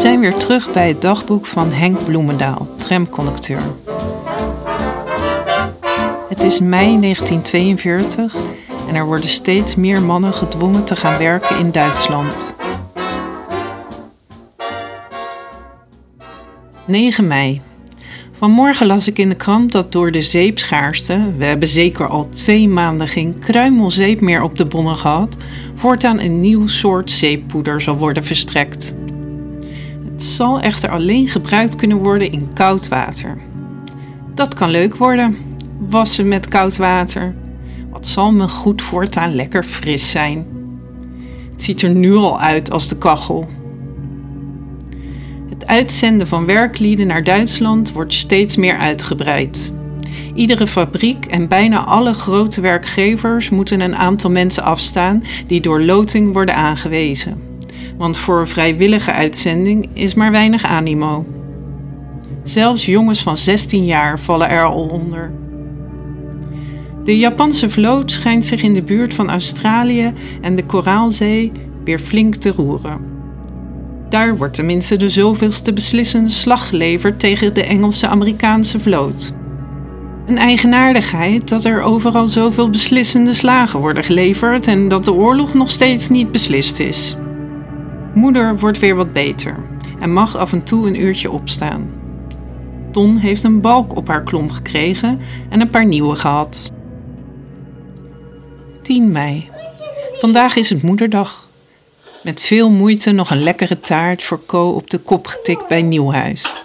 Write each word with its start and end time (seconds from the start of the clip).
zijn 0.00 0.20
weer 0.20 0.34
terug 0.34 0.72
bij 0.72 0.88
het 0.88 1.02
dagboek 1.02 1.46
van 1.46 1.72
Henk 1.72 2.04
Bloemendaal, 2.04 2.68
tramconducteur. 2.76 3.62
Het 6.28 6.42
is 6.42 6.60
mei 6.60 7.00
1942 7.00 8.34
en 8.88 8.94
er 8.94 9.06
worden 9.06 9.28
steeds 9.28 9.74
meer 9.74 10.02
mannen 10.02 10.32
gedwongen 10.32 10.84
te 10.84 10.96
gaan 10.96 11.18
werken 11.18 11.58
in 11.58 11.72
Duitsland. 11.72 12.54
9 16.86 17.26
mei. 17.26 17.60
Vanmorgen 18.32 18.86
las 18.86 19.06
ik 19.06 19.18
in 19.18 19.28
de 19.28 19.34
krant 19.34 19.72
dat 19.72 19.92
door 19.92 20.10
de 20.10 20.22
zeepschaarste, 20.22 21.32
we 21.36 21.44
hebben 21.44 21.68
zeker 21.68 22.08
al 22.08 22.28
twee 22.28 22.68
maanden 22.68 23.08
geen 23.08 23.38
kruimelzeep 23.38 24.20
meer 24.20 24.42
op 24.42 24.56
de 24.58 24.66
bonnen 24.66 24.96
gehad, 24.96 25.36
voortaan 25.74 26.20
een 26.20 26.40
nieuw 26.40 26.66
soort 26.66 27.10
zeeppoeder 27.10 27.80
zal 27.80 27.96
worden 27.96 28.24
verstrekt. 28.24 28.94
Zal 30.22 30.60
echter 30.60 30.90
alleen 30.90 31.28
gebruikt 31.28 31.76
kunnen 31.76 31.96
worden 31.96 32.32
in 32.32 32.48
koud 32.54 32.88
water. 32.88 33.38
Dat 34.34 34.54
kan 34.54 34.70
leuk 34.70 34.96
worden, 34.96 35.36
wassen 35.78 36.28
met 36.28 36.48
koud 36.48 36.76
water. 36.76 37.34
Wat 37.90 38.06
zal 38.06 38.32
me 38.32 38.48
goed 38.48 38.82
voortaan 38.82 39.34
lekker 39.34 39.64
fris 39.64 40.10
zijn. 40.10 40.46
Het 41.52 41.62
ziet 41.62 41.82
er 41.82 41.90
nu 41.90 42.14
al 42.14 42.40
uit 42.40 42.70
als 42.70 42.88
de 42.88 42.98
kachel. 42.98 43.48
Het 45.48 45.66
uitzenden 45.66 46.26
van 46.26 46.46
werklieden 46.46 47.06
naar 47.06 47.24
Duitsland 47.24 47.92
wordt 47.92 48.14
steeds 48.14 48.56
meer 48.56 48.76
uitgebreid. 48.76 49.72
Iedere 50.34 50.66
fabriek 50.66 51.26
en 51.26 51.48
bijna 51.48 51.84
alle 51.84 52.12
grote 52.12 52.60
werkgevers 52.60 53.50
moeten 53.50 53.80
een 53.80 53.96
aantal 53.96 54.30
mensen 54.30 54.62
afstaan 54.62 55.22
die 55.46 55.60
door 55.60 55.82
loting 55.82 56.32
worden 56.32 56.54
aangewezen. 56.54 57.49
Want 58.00 58.18
voor 58.18 58.48
vrijwillige 58.48 59.12
uitzending 59.12 59.88
is 59.92 60.14
maar 60.14 60.30
weinig 60.30 60.64
animo. 60.64 61.26
Zelfs 62.44 62.86
jongens 62.86 63.22
van 63.22 63.36
16 63.36 63.84
jaar 63.84 64.20
vallen 64.20 64.48
er 64.48 64.64
al 64.64 64.82
onder. 64.88 65.32
De 67.04 67.18
Japanse 67.18 67.70
vloot 67.70 68.10
schijnt 68.10 68.46
zich 68.46 68.62
in 68.62 68.74
de 68.74 68.82
buurt 68.82 69.14
van 69.14 69.30
Australië 69.30 70.12
en 70.40 70.56
de 70.56 70.64
Koraalzee 70.64 71.52
weer 71.84 71.98
flink 71.98 72.34
te 72.34 72.50
roeren. 72.50 73.00
Daar 74.08 74.36
wordt 74.36 74.54
tenminste 74.54 74.96
de 74.96 75.08
zoveelste 75.08 75.72
beslissende 75.72 76.30
slag 76.30 76.68
geleverd 76.68 77.20
tegen 77.20 77.54
de 77.54 77.64
Engelse-Amerikaanse 77.64 78.80
vloot. 78.80 79.32
Een 80.26 80.38
eigenaardigheid 80.38 81.48
dat 81.48 81.64
er 81.64 81.82
overal 81.82 82.26
zoveel 82.26 82.70
beslissende 82.70 83.34
slagen 83.34 83.80
worden 83.80 84.04
geleverd 84.04 84.66
en 84.66 84.88
dat 84.88 85.04
de 85.04 85.12
oorlog 85.12 85.54
nog 85.54 85.70
steeds 85.70 86.08
niet 86.08 86.32
beslist 86.32 86.78
is. 86.78 87.16
Moeder 88.14 88.58
wordt 88.58 88.78
weer 88.78 88.96
wat 88.96 89.12
beter 89.12 89.56
en 90.00 90.12
mag 90.12 90.36
af 90.36 90.52
en 90.52 90.64
toe 90.64 90.86
een 90.86 91.00
uurtje 91.00 91.30
opstaan. 91.30 91.90
Ton 92.92 93.16
heeft 93.16 93.42
een 93.42 93.60
balk 93.60 93.96
op 93.96 94.08
haar 94.08 94.22
klom 94.22 94.50
gekregen 94.50 95.20
en 95.48 95.60
een 95.60 95.70
paar 95.70 95.86
nieuwe 95.86 96.16
gehad. 96.16 96.70
10 98.82 99.10
mei. 99.10 99.48
Vandaag 100.18 100.56
is 100.56 100.70
het 100.70 100.82
moederdag. 100.82 101.48
Met 102.22 102.40
veel 102.40 102.70
moeite 102.70 103.10
nog 103.10 103.30
een 103.30 103.42
lekkere 103.42 103.80
taart 103.80 104.22
voor 104.22 104.40
Co 104.46 104.68
op 104.68 104.90
de 104.90 104.98
kop 104.98 105.26
getikt 105.26 105.68
bij 105.68 105.82
Nieuwhuis. 105.82 106.64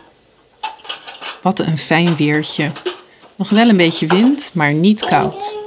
Wat 1.41 1.59
een 1.59 1.77
fijn 1.77 2.15
weertje. 2.15 2.71
Nog 3.35 3.49
wel 3.49 3.69
een 3.69 3.77
beetje 3.77 4.07
wind, 4.07 4.51
maar 4.53 4.73
niet 4.73 5.05
koud. 5.05 5.64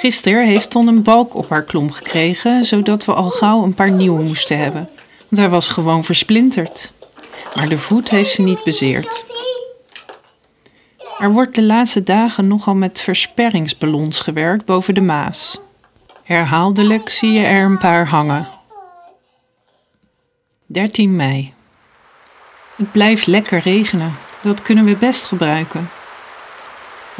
Gisteren 0.00 0.46
heeft 0.46 0.70
Ton 0.70 0.86
een 0.86 1.02
balk 1.02 1.34
op 1.34 1.48
haar 1.48 1.62
klom 1.62 1.92
gekregen, 1.92 2.64
zodat 2.64 3.04
we 3.04 3.14
al 3.14 3.30
gauw 3.30 3.62
een 3.62 3.74
paar 3.74 3.90
nieuwe 3.90 4.22
moesten 4.22 4.58
hebben. 4.58 4.88
Want 5.28 5.42
hij 5.42 5.48
was 5.48 5.68
gewoon 5.68 6.04
versplinterd. 6.04 6.92
Maar 7.54 7.68
de 7.68 7.78
voet 7.78 8.10
heeft 8.10 8.30
ze 8.30 8.42
niet 8.42 8.64
bezeerd. 8.64 9.24
Er 11.18 11.32
wordt 11.32 11.54
de 11.54 11.62
laatste 11.62 12.02
dagen 12.02 12.46
nogal 12.46 12.74
met 12.74 13.00
versperringsballons 13.00 14.20
gewerkt 14.20 14.64
boven 14.64 14.94
de 14.94 15.00
Maas. 15.00 15.60
Herhaaldelijk 16.22 17.10
zie 17.10 17.32
je 17.32 17.44
er 17.44 17.64
een 17.64 17.78
paar 17.78 18.08
hangen. 18.08 18.48
13 20.66 21.16
mei. 21.16 21.54
Het 22.76 22.92
blijft 22.92 23.26
lekker 23.26 23.58
regenen. 23.58 24.14
Dat 24.42 24.62
kunnen 24.62 24.84
we 24.84 24.96
best 24.96 25.24
gebruiken. 25.24 25.88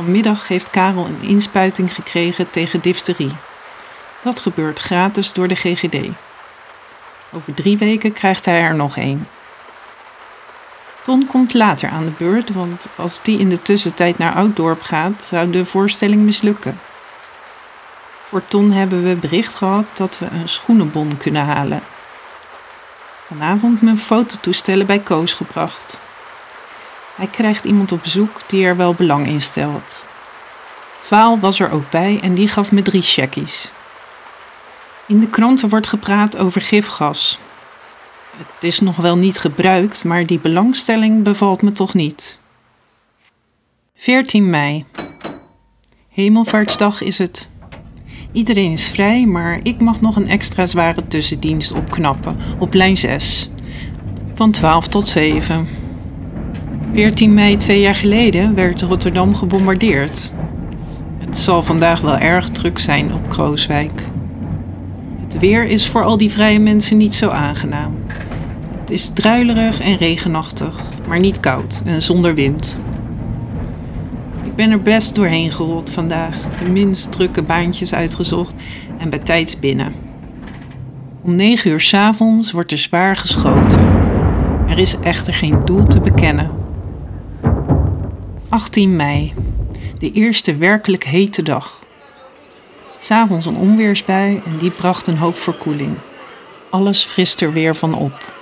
Vanmiddag 0.01 0.49
heeft 0.49 0.71
Karel 0.71 1.07
een 1.07 1.21
inspuiting 1.21 1.95
gekregen 1.95 2.51
tegen 2.51 2.81
difterie. 2.81 3.33
Dat 4.23 4.39
gebeurt 4.39 4.79
gratis 4.79 5.33
door 5.33 5.49
de 5.49 5.55
GGD. 5.55 6.09
Over 7.33 7.55
drie 7.55 7.79
weken 7.79 8.13
krijgt 8.13 8.45
hij 8.45 8.61
er 8.61 8.75
nog 8.75 8.97
één. 8.97 9.29
Ton 11.03 11.27
komt 11.27 11.55
later 11.55 11.89
aan 11.89 12.05
de 12.05 12.11
beurt, 12.19 12.53
want 12.53 12.89
als 12.97 13.23
die 13.23 13.39
in 13.39 13.49
de 13.49 13.63
tussentijd 13.63 14.19
naar 14.19 14.35
Ouddorp 14.35 14.83
gaat, 14.83 15.25
zou 15.25 15.51
de 15.51 15.65
voorstelling 15.65 16.23
mislukken. 16.23 16.81
Voor 18.29 18.43
Ton 18.45 18.73
hebben 18.73 19.03
we 19.03 19.17
bericht 19.17 19.55
gehad 19.55 19.87
dat 19.95 20.19
we 20.19 20.27
een 20.27 20.49
schoenenbon 20.49 21.17
kunnen 21.17 21.45
halen. 21.45 21.83
Vanavond 23.27 23.83
mijn 23.83 23.99
fototoestellen 23.99 24.87
bij 24.87 24.99
Koos 24.99 25.33
gebracht. 25.33 25.99
Hij 27.21 27.29
krijgt 27.29 27.65
iemand 27.65 27.93
op 27.93 28.03
bezoek 28.03 28.41
die 28.47 28.65
er 28.65 28.77
wel 28.77 28.95
belang 28.95 29.27
in 29.27 29.43
stelt. 29.43 30.05
Vaal 31.01 31.39
was 31.39 31.61
er 31.61 31.71
ook 31.71 31.91
bij 31.91 32.19
en 32.23 32.35
die 32.35 32.49
gaf 32.49 32.73
me 32.73 32.83
drie 32.83 33.03
checkies. 33.03 33.73
In 35.07 35.21
de 35.21 35.31
kranten 35.31 35.69
wordt 35.69 35.87
gepraat 35.87 36.37
over 36.37 36.61
gifgas. 36.61 37.39
Het 38.37 38.65
is 38.65 38.81
nog 38.81 38.97
wel 38.97 39.17
niet 39.17 39.39
gebruikt, 39.39 40.05
maar 40.05 40.27
die 40.27 40.39
belangstelling 40.39 41.23
bevalt 41.23 41.63
me 41.63 41.73
toch 41.73 41.95
niet. 41.95 42.39
14 43.97 44.51
mei. 44.51 44.85
Hemelvaartsdag 46.09 47.01
is 47.01 47.19
het. 47.19 47.51
Iedereen 48.33 48.73
is 48.73 48.89
vrij, 48.89 49.27
maar 49.27 49.61
ik 49.63 49.81
mag 49.81 50.01
nog 50.01 50.17
een 50.17 50.29
extra 50.29 50.67
zware 50.67 51.07
tussendienst 51.07 51.73
opknappen 51.73 52.37
op 52.59 52.75
lijn 52.75 52.97
6. 52.97 53.51
Van 54.35 54.51
12 54.51 54.89
tot 54.89 55.09
7. 55.09 55.90
14 56.93 57.35
mei 57.35 57.57
twee 57.57 57.81
jaar 57.81 57.95
geleden 57.95 58.55
werd 58.55 58.83
Rotterdam 58.83 59.35
gebombardeerd. 59.35 60.31
Het 61.19 61.39
zal 61.39 61.63
vandaag 61.63 62.01
wel 62.01 62.19
erg 62.19 62.49
druk 62.49 62.79
zijn 62.79 63.15
op 63.15 63.29
Krooswijk. 63.29 64.05
Het 65.21 65.39
weer 65.39 65.65
is 65.65 65.89
voor 65.89 66.05
al 66.05 66.17
die 66.17 66.31
vrije 66.31 66.59
mensen 66.59 66.97
niet 66.97 67.15
zo 67.15 67.29
aangenaam. 67.29 67.95
Het 68.81 68.91
is 68.91 69.09
druilerig 69.09 69.81
en 69.81 69.97
regenachtig, 69.97 70.81
maar 71.09 71.21
niet 71.21 71.41
koud 71.41 71.83
en 71.85 72.03
zonder 72.03 72.35
wind. 72.35 72.79
Ik 74.45 74.55
ben 74.55 74.71
er 74.71 74.83
best 74.83 75.15
doorheen 75.15 75.51
gerold 75.51 75.91
vandaag, 75.91 76.37
de 76.65 76.71
minst 76.71 77.13
drukke 77.13 77.43
baantjes 77.43 77.95
uitgezocht 77.95 78.55
en 78.99 79.11
bij 79.11 79.19
tijds 79.19 79.59
binnen. 79.59 79.93
Om 81.23 81.35
9 81.35 81.71
uur 81.71 81.81
's 81.81 81.95
avonds 81.95 82.53
wordt 82.53 82.73
er 82.73 82.79
zwaar 82.79 83.17
geschoten. 83.17 83.81
Er 84.69 84.79
is 84.79 85.01
echter 85.01 85.35
geen 85.35 85.65
doel 85.65 85.85
te 85.85 86.01
bekennen. 86.01 86.60
18 88.51 88.97
mei, 88.97 89.35
de 89.99 90.13
eerste 90.13 90.57
werkelijk 90.57 91.05
hete 91.05 91.43
dag. 91.43 91.79
S'avonds 92.99 93.47
een 93.47 93.57
onweersbui 93.57 94.43
en 94.45 94.59
die 94.59 94.71
bracht 94.71 95.07
een 95.07 95.17
hoop 95.17 95.37
verkoeling. 95.37 95.95
Alles 96.71 97.05
frist 97.05 97.41
er 97.41 97.53
weer 97.53 97.75
van 97.75 97.95
op. 97.95 98.33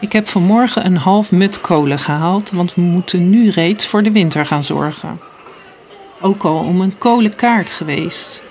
Ik 0.00 0.12
heb 0.12 0.26
vanmorgen 0.26 0.86
een 0.86 0.96
half 0.96 1.32
mut 1.32 1.60
kolen 1.60 1.98
gehaald, 1.98 2.50
want 2.50 2.74
we 2.74 2.80
moeten 2.80 3.30
nu 3.30 3.50
reeds 3.50 3.86
voor 3.86 4.02
de 4.02 4.12
winter 4.12 4.46
gaan 4.46 4.64
zorgen. 4.64 5.20
Ook 6.20 6.42
al 6.42 6.58
om 6.58 6.80
een 6.80 6.98
kolenkaart 6.98 7.70
geweest. 7.70 8.42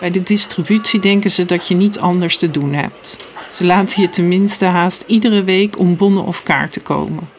Bij 0.00 0.10
de 0.10 0.22
distributie 0.22 1.00
denken 1.00 1.30
ze 1.30 1.44
dat 1.44 1.68
je 1.68 1.74
niet 1.74 1.98
anders 1.98 2.38
te 2.38 2.50
doen 2.50 2.72
hebt. 2.72 3.16
Ze 3.52 3.64
laten 3.64 4.02
je 4.02 4.10
tenminste 4.10 4.64
haast 4.64 5.04
iedere 5.06 5.44
week 5.44 5.78
om 5.78 5.96
bonnen 5.96 6.24
of 6.24 6.42
kaarten 6.42 6.82
komen. 6.82 7.37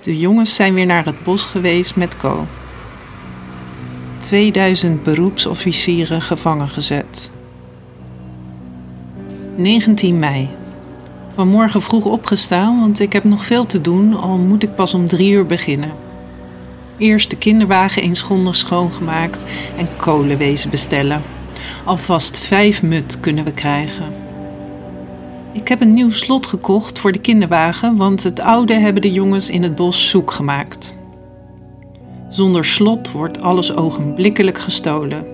De 0.00 0.18
jongens 0.18 0.54
zijn 0.54 0.74
weer 0.74 0.86
naar 0.86 1.04
het 1.04 1.24
bos 1.24 1.42
geweest 1.42 1.96
met 1.96 2.16
Co. 2.16 2.46
2000 4.18 5.02
beroepsofficieren 5.02 6.22
gevangen 6.22 6.68
gezet. 6.68 7.32
19 9.56 10.18
mei. 10.18 10.48
Vanmorgen 11.34 11.82
vroeg 11.82 12.04
opgestaan, 12.04 12.80
want 12.80 13.00
ik 13.00 13.12
heb 13.12 13.24
nog 13.24 13.44
veel 13.44 13.66
te 13.66 13.80
doen, 13.80 14.14
al 14.14 14.36
moet 14.36 14.62
ik 14.62 14.74
pas 14.74 14.94
om 14.94 15.08
drie 15.08 15.30
uur 15.30 15.46
beginnen. 15.46 15.92
Eerst 16.98 17.30
de 17.30 17.36
kinderwagen 17.36 18.02
eens 18.02 18.20
grondig 18.20 18.56
schoongemaakt 18.56 19.44
en 19.76 19.88
kolenwezen 19.96 20.70
bestellen. 20.70 21.22
Alvast 21.84 22.38
vijf 22.38 22.82
mut 22.82 23.20
kunnen 23.20 23.44
we 23.44 23.52
krijgen. 23.52 24.29
Ik 25.52 25.68
heb 25.68 25.80
een 25.80 25.92
nieuw 25.92 26.10
slot 26.10 26.46
gekocht 26.46 26.98
voor 26.98 27.12
de 27.12 27.18
kinderwagen, 27.18 27.96
want 27.96 28.22
het 28.22 28.40
oude 28.40 28.74
hebben 28.74 29.02
de 29.02 29.12
jongens 29.12 29.50
in 29.50 29.62
het 29.62 29.74
bos 29.74 30.08
zoek 30.08 30.30
gemaakt. 30.30 30.94
Zonder 32.28 32.64
slot 32.64 33.12
wordt 33.12 33.40
alles 33.40 33.74
ogenblikkelijk 33.74 34.58
gestolen. 34.58 35.26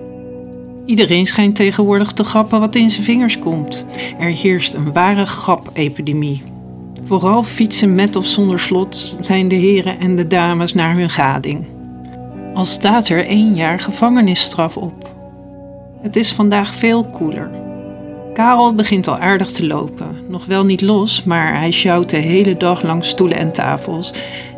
Iedereen 0.85 1.25
schijnt 1.25 1.55
tegenwoordig 1.55 2.11
te 2.11 2.23
grappen 2.23 2.59
wat 2.59 2.75
in 2.75 2.89
zijn 2.89 3.05
vingers 3.05 3.39
komt. 3.39 3.85
Er 4.19 4.29
heerst 4.29 4.73
een 4.73 4.93
ware 4.93 5.25
grapepidemie. 5.25 6.41
Vooral 7.03 7.43
fietsen 7.43 7.95
met 7.95 8.15
of 8.15 8.25
zonder 8.25 8.59
slot 8.59 9.15
zijn 9.21 9.47
de 9.47 9.55
heren 9.55 9.99
en 9.99 10.15
de 10.15 10.27
dames 10.27 10.73
naar 10.73 10.95
hun 10.95 11.09
gading. 11.09 11.65
Al 12.53 12.65
staat 12.65 13.09
er 13.09 13.25
één 13.25 13.55
jaar 13.55 13.79
gevangenisstraf 13.79 14.77
op. 14.77 15.15
Het 16.01 16.15
is 16.15 16.33
vandaag 16.33 16.75
veel 16.75 17.03
koeler. 17.03 17.66
Karel 18.37 18.73
begint 18.73 19.07
al 19.07 19.17
aardig 19.17 19.51
te 19.51 19.67
lopen. 19.67 20.15
Nog 20.27 20.45
wel 20.45 20.65
niet 20.65 20.81
los, 20.81 21.23
maar 21.23 21.57
hij 21.59 21.71
sjouwt 21.71 22.09
de 22.09 22.17
hele 22.17 22.57
dag 22.57 22.83
langs 22.83 23.09
stoelen 23.09 23.37
en 23.37 23.51
tafels 23.51 24.13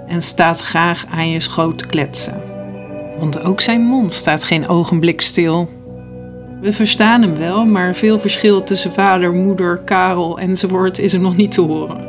en 0.07 0.21
staat 0.21 0.59
graag 0.59 1.05
aan 1.09 1.29
je 1.29 1.39
schoot 1.39 1.77
te 1.77 1.85
kletsen. 1.85 2.41
Want 3.19 3.43
ook 3.43 3.61
zijn 3.61 3.81
mond 3.81 4.13
staat 4.13 4.43
geen 4.43 4.67
ogenblik 4.67 5.21
stil. 5.21 5.69
We 6.61 6.73
verstaan 6.73 7.21
hem 7.21 7.35
wel, 7.35 7.65
maar 7.65 7.95
veel 7.95 8.19
verschil 8.19 8.63
tussen 8.63 8.93
vader, 8.93 9.33
moeder, 9.33 9.77
Karel 9.77 10.39
enzovoort 10.39 10.99
is 10.99 11.13
er 11.13 11.19
nog 11.19 11.35
niet 11.35 11.51
te 11.51 11.61
horen. 11.61 12.07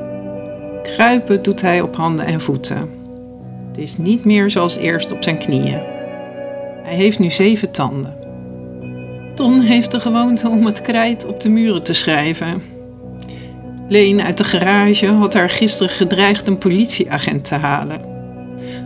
Kruipen 0.82 1.42
doet 1.42 1.60
hij 1.60 1.80
op 1.80 1.96
handen 1.96 2.26
en 2.26 2.40
voeten. 2.40 2.90
Het 3.68 3.78
is 3.78 3.96
niet 3.96 4.24
meer 4.24 4.50
zoals 4.50 4.76
eerst 4.76 5.12
op 5.12 5.22
zijn 5.22 5.38
knieën. 5.38 5.80
Hij 6.82 6.94
heeft 6.94 7.18
nu 7.18 7.30
zeven 7.30 7.70
tanden. 7.70 8.19
Ton 9.40 9.60
heeft 9.60 9.90
de 9.90 10.00
gewoonte 10.00 10.48
om 10.48 10.66
het 10.66 10.80
krijt 10.80 11.26
op 11.26 11.40
de 11.40 11.48
muren 11.48 11.82
te 11.82 11.92
schrijven. 11.92 12.62
Leen 13.88 14.22
uit 14.22 14.38
de 14.38 14.44
garage 14.44 15.06
had 15.06 15.34
haar 15.34 15.50
gisteren 15.50 15.92
gedreigd 15.92 16.46
een 16.46 16.58
politieagent 16.58 17.44
te 17.44 17.54
halen. 17.54 18.00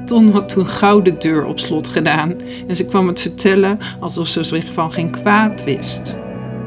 Ton 0.07 0.31
had 0.31 0.49
toen 0.49 0.67
gauw 0.67 1.03
de 1.03 1.17
deur 1.17 1.45
op 1.45 1.59
slot 1.59 1.89
gedaan 1.89 2.35
en 2.69 2.77
ze 2.77 2.87
kwam 2.87 3.07
het 3.07 3.21
vertellen 3.21 3.79
alsof 4.01 4.27
ze 4.27 4.43
zich 4.43 4.73
van 4.73 4.93
geen 4.93 5.11
kwaad 5.11 5.65
wist. 5.65 6.19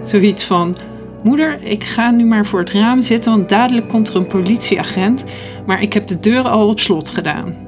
Zoiets 0.03 0.43
van: 0.43 0.77
Moeder, 1.23 1.59
ik 1.63 1.83
ga 1.83 2.11
nu 2.11 2.25
maar 2.25 2.45
voor 2.45 2.59
het 2.59 2.71
raam 2.71 3.01
zitten, 3.01 3.31
want 3.31 3.49
dadelijk 3.49 3.87
komt 3.87 4.09
er 4.09 4.15
een 4.15 4.27
politieagent, 4.27 5.23
maar 5.65 5.81
ik 5.81 5.93
heb 5.93 6.07
de 6.07 6.19
deur 6.19 6.47
al 6.47 6.67
op 6.67 6.79
slot 6.79 7.09
gedaan. 7.09 7.66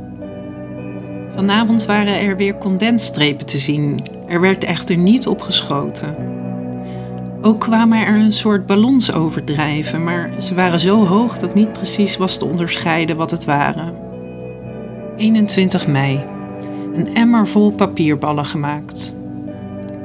Vanavond 1.40 1.86
waren 1.86 2.20
er 2.20 2.38
weer 2.38 2.58
condensstrepen 2.58 3.46
te 3.46 3.58
zien. 3.58 4.00
Er 4.28 4.42
werd 4.42 4.64
echter 4.64 4.98
niet 4.98 5.28
opgeschoten. 5.28 6.16
Ook 7.42 7.60
kwamen 7.60 8.06
er 8.06 8.16
een 8.16 8.32
soort 8.32 8.66
ballons 8.66 9.12
overdrijven, 9.12 10.04
maar 10.04 10.32
ze 10.42 10.56
waren 10.56 10.80
zo 10.80 11.06
hoog 11.06 11.38
dat 11.38 11.54
niet 11.54 11.72
precies 11.72 12.18
was 12.18 12.38
te 12.38 12.46
onderscheiden 12.46 13.18
wat 13.18 13.32
het 13.32 13.46
waren. 13.46 13.96
21 15.18 15.88
mei. 15.88 16.26
Een 16.94 17.16
emmer 17.16 17.48
vol 17.48 17.72
papierballen 17.72 18.46
gemaakt. 18.46 19.16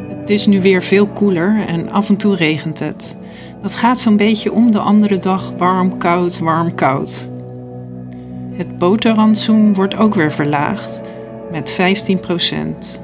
Het 0.09 0.31
is 0.31 0.47
nu 0.47 0.61
weer 0.61 0.83
veel 0.83 1.07
koeler 1.07 1.67
en 1.67 1.91
af 1.91 2.09
en 2.09 2.17
toe 2.17 2.37
regent 2.37 2.79
het. 2.79 3.17
Dat 3.63 3.75
gaat 3.75 4.01
zo'n 4.01 4.17
beetje 4.17 4.53
om 4.53 4.71
de 4.71 4.79
andere 4.79 5.19
dag 5.19 5.53
warm, 5.59 5.99
koud, 5.99 6.39
warm, 6.39 6.75
koud. 6.75 7.29
Het 8.53 8.79
boterrantsoen 8.79 9.75
wordt 9.75 9.97
ook 9.97 10.15
weer 10.15 10.33
verlaagd 10.33 11.03
met 11.55 11.71
15 11.71 12.21
procent. 12.21 13.03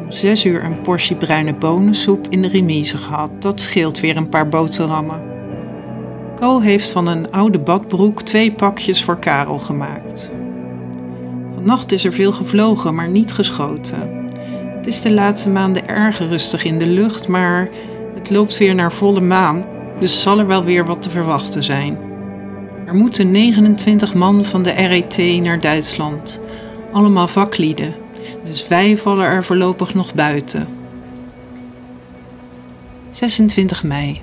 Om 0.00 0.12
6 0.12 0.44
uur 0.44 0.64
een 0.64 0.80
portie 0.80 1.16
bruine 1.16 1.54
bonensoep 1.54 2.26
in 2.28 2.42
de 2.42 2.48
remise 2.48 2.98
gehad. 2.98 3.30
Dat 3.38 3.60
scheelt 3.60 4.00
weer 4.00 4.16
een 4.16 4.28
paar 4.28 4.48
boterhammen. 4.48 5.22
Co 6.36 6.60
heeft 6.60 6.90
van 6.90 7.06
een 7.06 7.30
oude 7.30 7.58
badbroek 7.58 8.22
twee 8.22 8.52
pakjes 8.52 9.04
voor 9.04 9.18
Karel 9.18 9.58
gemaakt. 9.58 10.32
Vannacht 11.54 11.92
is 11.92 12.04
er 12.04 12.12
veel 12.12 12.32
gevlogen, 12.32 12.94
maar 12.94 13.08
niet 13.08 13.32
geschoten. 13.32 14.26
Het 14.76 14.86
is 14.86 15.02
de 15.02 15.12
laatste 15.12 15.50
maanden 15.50 15.88
erg 15.88 16.18
rustig 16.18 16.64
in 16.64 16.78
de 16.78 16.86
lucht, 16.86 17.28
maar 17.28 17.68
het 18.14 18.30
loopt 18.30 18.58
weer 18.58 18.74
naar 18.74 18.92
volle 18.92 19.20
maan, 19.20 19.64
dus 19.98 20.20
zal 20.20 20.38
er 20.38 20.46
wel 20.46 20.64
weer 20.64 20.86
wat 20.86 21.02
te 21.02 21.10
verwachten 21.10 21.64
zijn. 21.64 21.98
Er 22.86 22.94
moeten 22.94 23.30
29 23.30 24.14
man 24.14 24.44
van 24.44 24.62
de 24.62 24.70
RET 24.70 25.42
naar 25.42 25.60
Duitsland, 25.60 26.40
allemaal 26.92 27.28
vaklieden, 27.28 27.94
dus 28.44 28.68
wij 28.68 28.98
vallen 28.98 29.26
er 29.26 29.44
voorlopig 29.44 29.94
nog 29.94 30.14
buiten. 30.14 30.68
26 33.10 33.84
mei. 33.84 34.20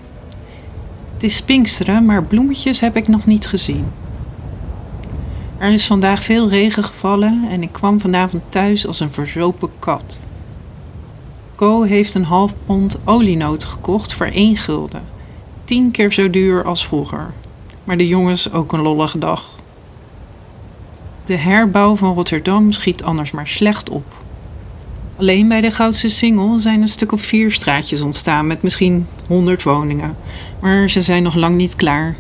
Het 1.14 1.24
is 1.24 1.42
Pinksteren, 1.42 2.06
maar 2.06 2.24
bloemetjes 2.24 2.80
heb 2.80 2.96
ik 2.96 3.08
nog 3.08 3.26
niet 3.26 3.48
gezien. 3.48 3.86
Er 5.58 5.72
is 5.72 5.88
vandaag 5.88 6.24
veel 6.24 6.50
regen 6.50 6.84
gevallen 6.84 7.46
en 7.50 7.62
ik 7.62 7.72
kwam 7.72 8.00
vanavond 8.00 8.44
thuis 8.50 8.88
als 8.88 9.00
een 9.00 9.12
verzopen 9.12 9.70
kat. 9.80 10.20
Co 11.56 11.82
heeft 11.82 12.14
een 12.14 12.24
half 12.24 12.54
pond 12.66 13.00
olienoten 13.06 13.68
gekocht 13.68 14.14
voor 14.14 14.26
één 14.26 14.58
gulden. 14.58 15.02
Tien 15.66 15.92
keer 15.92 16.14
zo 16.14 16.30
duur 16.30 16.64
als 16.64 16.88
vroeger. 16.88 17.34
Maar 17.84 17.98
de 17.98 18.08
jongens 18.08 18.52
ook 18.52 18.74
een 18.74 18.82
lollige 18.82 19.20
dag. 19.20 19.59
De 21.30 21.38
herbouw 21.38 21.96
van 21.96 22.14
Rotterdam 22.14 22.72
schiet 22.72 23.04
anders 23.04 23.32
maar 23.32 23.48
slecht 23.48 23.90
op. 23.90 24.06
Alleen 25.16 25.48
bij 25.48 25.62
de 25.62 25.72
Goudse 25.72 26.10
Singel 26.10 26.60
zijn 26.60 26.82
een 26.82 26.88
stuk 26.88 27.12
of 27.12 27.22
vier 27.22 27.52
straatjes 27.52 28.02
ontstaan 28.02 28.48
met 28.48 28.62
misschien 28.62 29.08
honderd 29.28 29.64
woningen. 29.64 30.16
Maar 30.62 30.90
ze 30.90 31.02
zijn 31.02 31.24
nog 31.24 31.36
lang 31.36 31.56
niet 31.56 31.76
klaar. 31.76 32.16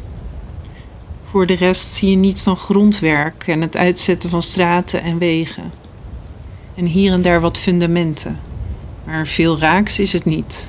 Voor 1.29 1.45
de 1.45 1.53
rest 1.53 1.93
zie 1.93 2.09
je 2.09 2.15
niets 2.15 2.43
dan 2.43 2.57
grondwerk 2.57 3.47
en 3.47 3.61
het 3.61 3.77
uitzetten 3.77 4.29
van 4.29 4.41
straten 4.41 5.01
en 5.01 5.17
wegen. 5.17 5.71
En 6.75 6.85
hier 6.85 7.11
en 7.11 7.21
daar 7.21 7.41
wat 7.41 7.57
fundamenten. 7.57 8.39
Maar 9.03 9.27
veel 9.27 9.59
raaks 9.59 9.99
is 9.99 10.13
het 10.13 10.25
niet. 10.25 10.67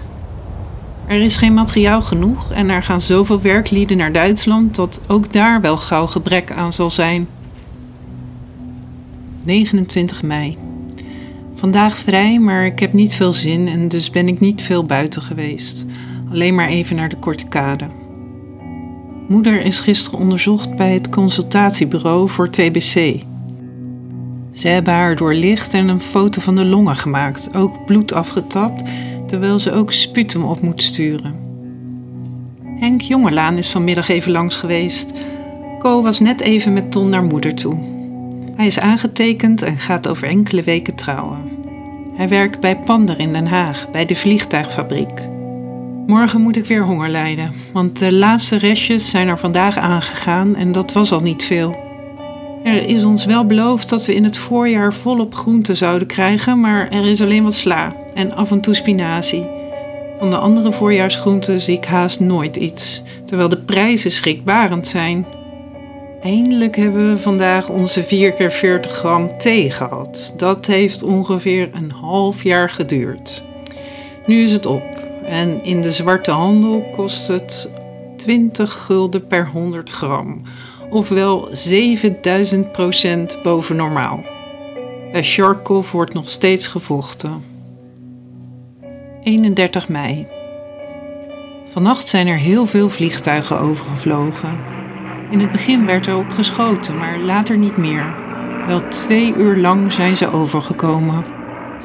Er 1.07 1.21
is 1.21 1.37
geen 1.37 1.55
materiaal 1.55 2.03
genoeg 2.03 2.53
en 2.53 2.71
er 2.71 2.83
gaan 2.83 3.01
zoveel 3.01 3.41
werklieden 3.41 3.97
naar 3.97 4.13
Duitsland 4.13 4.75
dat 4.75 5.01
ook 5.07 5.33
daar 5.33 5.61
wel 5.61 5.77
gauw 5.77 6.07
gebrek 6.07 6.53
aan 6.53 6.73
zal 6.73 6.91
zijn. 6.91 7.29
29 9.51 10.23
mei. 10.23 10.57
Vandaag 11.55 11.99
vrij, 11.99 12.39
maar 12.39 12.67
ik 12.67 12.79
heb 12.79 12.93
niet 12.93 13.15
veel 13.15 13.33
zin 13.33 13.69
en 13.69 13.89
dus 13.89 14.11
ben 14.11 14.29
ik 14.29 14.41
niet 14.41 14.63
veel 14.63 14.85
buiten 14.85 15.23
geweest. 15.23 15.87
Alleen 16.31 16.55
maar 16.55 16.69
even 16.69 16.97
naar 16.97 17.09
de 17.09 17.17
korte 17.17 17.45
kade. 17.45 17.87
Moeder 19.29 19.65
is 19.65 19.81
gisteren 19.81 20.19
onderzocht 20.19 20.77
bij 20.77 20.93
het 20.93 21.09
consultatiebureau 21.09 22.29
voor 22.29 22.51
TBC. 22.51 23.23
Ze 24.53 24.69
hebben 24.69 24.93
haar 24.93 25.17
doorlicht 25.17 25.75
en 25.75 25.89
een 25.89 26.01
foto 26.01 26.41
van 26.41 26.57
de 26.57 26.65
longen 26.65 26.97
gemaakt, 26.97 27.55
ook 27.55 27.87
bloed 27.87 28.13
afgetapt, 28.13 28.83
terwijl 29.27 29.59
ze 29.59 29.73
ook 29.73 29.93
sputum 29.93 30.45
op 30.45 30.61
moet 30.61 30.83
sturen. 30.83 31.35
Henk 32.79 33.01
Jongelaan 33.01 33.57
is 33.57 33.69
vanmiddag 33.71 34.09
even 34.09 34.33
langs 34.33 34.57
geweest. 34.57 35.13
Co 35.79 36.03
was 36.03 36.21
net 36.21 36.41
even 36.41 36.73
met 36.73 36.91
Ton 36.91 37.09
naar 37.09 37.25
moeder 37.25 37.55
toe. 37.55 38.00
Hij 38.61 38.69
is 38.69 38.81
aangetekend 38.81 39.63
en 39.63 39.79
gaat 39.79 40.09
over 40.09 40.29
enkele 40.29 40.63
weken 40.63 40.95
trouwen. 40.95 41.39
Hij 42.15 42.29
werkt 42.29 42.61
bij 42.61 42.77
Pander 42.77 43.21
in 43.21 43.33
Den 43.33 43.47
Haag, 43.47 43.91
bij 43.91 44.07
de 44.07 44.15
vliegtuigfabriek. 44.15 45.29
Morgen 46.07 46.41
moet 46.41 46.57
ik 46.57 46.65
weer 46.65 46.85
honger 46.85 47.09
lijden, 47.09 47.53
want 47.73 47.99
de 47.99 48.13
laatste 48.13 48.57
restjes 48.57 49.11
zijn 49.11 49.29
er 49.29 49.39
vandaag 49.39 49.79
aangegaan 49.79 50.57
en 50.57 50.73
dat 50.73 50.93
was 50.93 51.13
al 51.13 51.21
niet 51.21 51.45
veel. 51.45 51.77
Er 52.65 52.89
is 52.89 53.05
ons 53.05 53.25
wel 53.25 53.47
beloofd 53.47 53.89
dat 53.89 54.07
we 54.07 54.15
in 54.15 54.25
het 54.25 54.39
voorjaar 54.39 54.95
volop 54.95 55.35
groenten 55.35 55.77
zouden 55.77 56.09
krijgen, 56.09 56.61
maar 56.61 56.89
er 56.89 57.07
is 57.07 57.23
alleen 57.23 57.45
wat 57.45 57.55
sla 57.55 57.97
en 58.15 58.35
af 58.37 58.51
en 58.51 58.61
toe 58.61 58.75
spinazie. 58.75 59.47
Van 60.19 60.31
de 60.31 60.39
andere 60.39 60.73
voorjaarsgroenten 60.73 61.61
zie 61.61 61.77
ik 61.77 61.85
haast 61.85 62.21
nooit 62.21 62.57
iets, 62.57 63.03
terwijl 63.27 63.49
de 63.49 63.61
prijzen 63.61 64.13
schrikbarend 64.13 64.87
zijn. 64.87 65.27
Eindelijk 66.21 66.77
hebben 66.77 67.11
we 67.11 67.19
vandaag 67.19 67.69
onze 67.69 68.03
4 68.03 68.33
keer 68.33 68.53
40 68.53 68.93
gram 68.93 69.39
thee 69.39 69.71
gehad. 69.71 70.35
Dat 70.37 70.67
heeft 70.67 71.03
ongeveer 71.03 71.71
een 71.73 71.91
half 71.91 72.43
jaar 72.43 72.71
geduurd. 72.71 73.45
Nu 74.27 74.43
is 74.43 74.53
het 74.53 74.67
op 74.67 74.83
en 75.25 75.65
in 75.65 75.81
de 75.81 75.93
zwarte 75.93 76.31
handel 76.31 76.89
kost 76.93 77.27
het 77.29 77.71
20 78.17 78.73
gulden 78.73 79.27
per 79.27 79.49
100 79.49 79.91
gram, 79.91 80.43
ofwel 80.91 81.49
7000 81.53 82.73
procent 82.73 83.39
boven 83.43 83.77
normaal. 83.77 84.21
Bij 85.13 85.23
Sharkov 85.23 85.91
wordt 85.91 86.15
nog 86.15 86.29
steeds 86.29 86.67
gevochten. 86.67 87.45
31 89.23 89.89
mei. 89.89 90.27
Vannacht 91.73 92.09
zijn 92.09 92.27
er 92.27 92.39
heel 92.39 92.67
veel 92.67 92.89
vliegtuigen 92.89 93.61
overgevlogen. 93.61 94.80
In 95.31 95.41
het 95.41 95.53
begin 95.53 95.87
werd 95.87 96.07
er 96.07 96.17
op 96.17 96.31
geschoten, 96.31 96.99
maar 96.99 97.19
later 97.19 97.59
niet 97.59 97.77
meer. 97.77 98.15
Wel 98.67 98.89
twee 98.89 99.35
uur 99.35 99.57
lang 99.57 99.93
zijn 99.93 100.17
ze 100.17 100.33
overgekomen. 100.33 101.25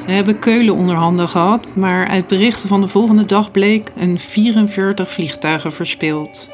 Ze 0.06 0.12
hebben 0.12 0.38
Keulen 0.38 0.74
onder 0.74 0.96
handen 0.96 1.28
gehad, 1.28 1.66
maar 1.74 2.08
uit 2.08 2.26
berichten 2.26 2.68
van 2.68 2.80
de 2.80 2.88
volgende 2.88 3.26
dag 3.26 3.50
bleek 3.50 3.92
een 3.96 4.18
44 4.18 5.10
vliegtuigen 5.10 5.72
verspeeld. 5.72 6.48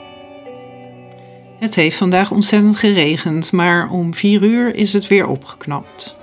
Het 1.59 1.75
heeft 1.75 1.97
vandaag 1.97 2.31
ontzettend 2.31 2.77
geregend, 2.77 3.53
maar 3.53 3.91
om 3.91 4.15
4 4.15 4.43
uur 4.43 4.75
is 4.75 4.93
het 4.93 5.07
weer 5.07 5.27
opgeknapt. 5.27 6.17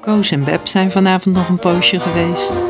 Koos 0.00 0.30
en 0.30 0.44
Beb 0.44 0.66
zijn 0.66 0.90
vanavond 0.90 1.34
nog 1.34 1.48
een 1.48 1.58
poosje 1.58 2.00
geweest. 2.00 2.62